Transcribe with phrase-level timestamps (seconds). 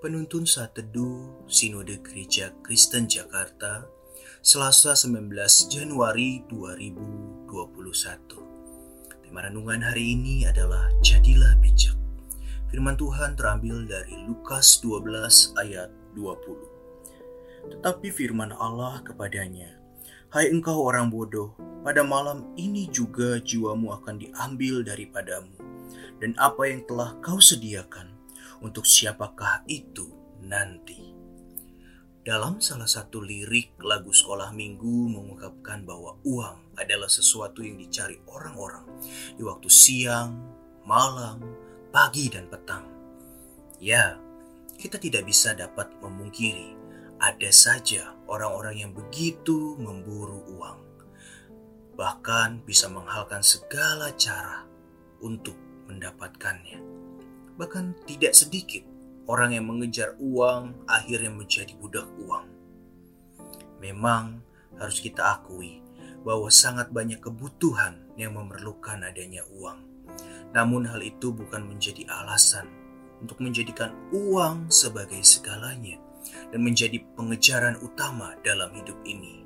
[0.00, 3.84] Penuntun Saat Teduh Sinode Gereja Kristen Jakarta
[4.40, 5.28] Selasa 19
[5.68, 7.44] Januari 2021
[9.20, 12.00] Tema renungan hari ini adalah Jadilah Bijak.
[12.72, 19.76] Firman Tuhan terambil dari Lukas 12 ayat 20 Tetapi firman Allah kepadanya
[20.32, 21.52] Hai engkau orang bodoh,
[21.84, 25.60] pada malam ini juga jiwamu akan diambil daripadamu,
[26.24, 28.09] dan apa yang telah kau sediakan
[28.60, 30.08] untuk siapakah itu
[30.44, 31.10] nanti.
[32.20, 38.84] Dalam salah satu lirik lagu sekolah minggu mengungkapkan bahwa uang adalah sesuatu yang dicari orang-orang
[39.34, 40.36] di waktu siang,
[40.84, 41.40] malam,
[41.88, 42.84] pagi, dan petang.
[43.80, 44.20] Ya,
[44.76, 46.76] kita tidak bisa dapat memungkiri
[47.20, 50.80] ada saja orang-orang yang begitu memburu uang.
[51.96, 54.64] Bahkan bisa menghalkan segala cara
[55.24, 55.56] untuk
[55.88, 56.99] mendapatkannya.
[57.60, 58.80] Bahkan tidak sedikit
[59.28, 62.48] orang yang mengejar uang akhirnya menjadi budak uang.
[63.84, 64.40] Memang
[64.80, 65.84] harus kita akui
[66.24, 69.76] bahwa sangat banyak kebutuhan yang memerlukan adanya uang.
[70.56, 72.64] Namun hal itu bukan menjadi alasan
[73.20, 76.00] untuk menjadikan uang sebagai segalanya
[76.48, 79.44] dan menjadi pengejaran utama dalam hidup ini.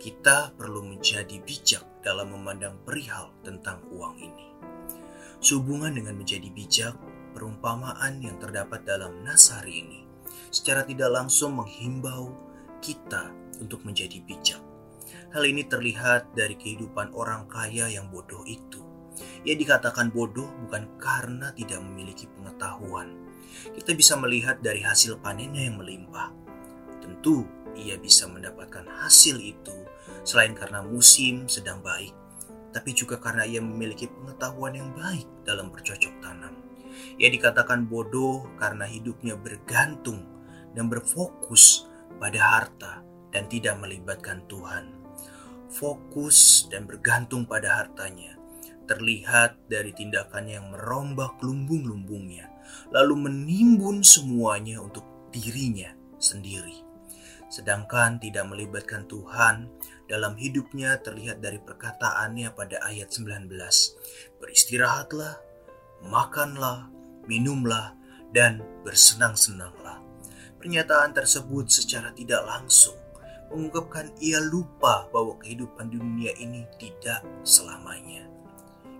[0.00, 4.46] Kita perlu menjadi bijak dalam memandang perihal tentang uang ini.
[5.40, 6.96] Sehubungan dengan menjadi bijak,
[7.34, 10.00] perumpamaan yang terdapat dalam nas hari ini
[10.54, 12.30] secara tidak langsung menghimbau
[12.78, 14.62] kita untuk menjadi bijak.
[15.34, 18.78] Hal ini terlihat dari kehidupan orang kaya yang bodoh itu.
[19.42, 23.10] Ia dikatakan bodoh bukan karena tidak memiliki pengetahuan.
[23.74, 26.30] Kita bisa melihat dari hasil panennya yang melimpah.
[27.02, 29.74] Tentu ia bisa mendapatkan hasil itu
[30.22, 32.14] selain karena musim sedang baik,
[32.70, 36.63] tapi juga karena ia memiliki pengetahuan yang baik dalam bercocok tanam.
[37.20, 40.24] Ia dikatakan bodoh karena hidupnya bergantung
[40.74, 41.86] dan berfokus
[42.18, 42.92] pada harta
[43.30, 44.90] dan tidak melibatkan Tuhan.
[45.74, 48.38] Fokus dan bergantung pada hartanya
[48.84, 52.52] terlihat dari tindakan yang merombak lumbung-lumbungnya,
[52.92, 55.90] lalu menimbun semuanya untuk dirinya
[56.20, 56.84] sendiri.
[57.48, 59.70] Sedangkan tidak melibatkan Tuhan
[60.10, 63.48] dalam hidupnya terlihat dari perkataannya pada ayat 19.
[64.42, 65.38] Beristirahatlah,
[66.04, 66.90] makanlah,
[67.26, 67.96] minumlah,
[68.34, 70.02] dan bersenang-senanglah.
[70.58, 72.98] Pernyataan tersebut secara tidak langsung
[73.54, 78.26] mengungkapkan ia lupa bahwa kehidupan di dunia ini tidak selamanya.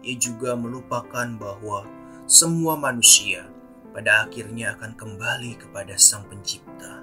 [0.06, 1.82] Ia juga melupakan bahwa
[2.30, 3.48] semua manusia
[3.90, 7.02] pada akhirnya akan kembali kepada Sang Pencipta,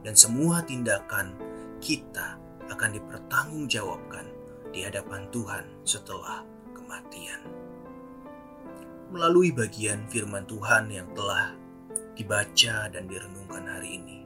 [0.00, 1.36] dan semua tindakan
[1.84, 2.40] kita
[2.72, 4.24] akan dipertanggungjawabkan
[4.72, 6.44] di hadapan Tuhan setelah
[6.76, 7.57] kematian
[9.08, 11.56] melalui bagian firman Tuhan yang telah
[12.12, 14.18] dibaca dan direnungkan hari ini.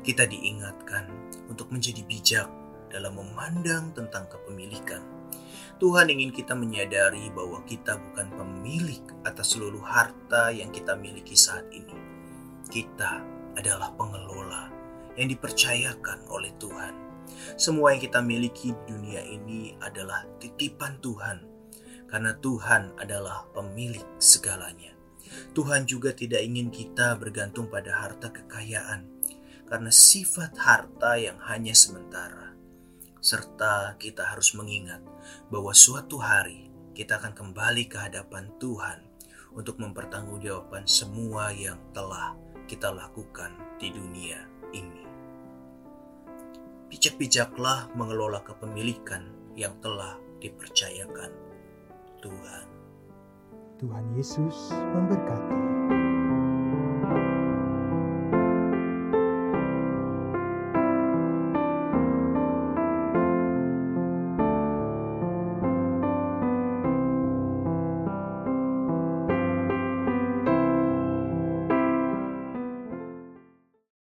[0.00, 1.12] Kita diingatkan
[1.52, 2.48] untuk menjadi bijak
[2.88, 5.02] dalam memandang tentang kepemilikan.
[5.76, 11.66] Tuhan ingin kita menyadari bahwa kita bukan pemilik atas seluruh harta yang kita miliki saat
[11.74, 11.92] ini.
[12.64, 13.20] Kita
[13.58, 14.70] adalah pengelola
[15.20, 16.94] yang dipercayakan oleh Tuhan.
[17.58, 21.53] Semua yang kita miliki di dunia ini adalah titipan Tuhan
[22.14, 24.94] karena Tuhan adalah pemilik segalanya.
[25.50, 29.02] Tuhan juga tidak ingin kita bergantung pada harta kekayaan,
[29.66, 32.54] karena sifat harta yang hanya sementara,
[33.18, 35.02] serta kita harus mengingat
[35.50, 39.02] bahwa suatu hari kita akan kembali ke hadapan Tuhan
[39.58, 42.38] untuk mempertanggungjawabkan semua yang telah
[42.70, 44.38] kita lakukan di dunia
[44.70, 45.02] ini.
[46.94, 49.26] Bijak-bijaklah mengelola kepemilikan
[49.58, 51.53] yang telah dipercayakan
[52.24, 52.64] Tuhan.
[53.76, 55.73] Tuhan Yesus memberkati.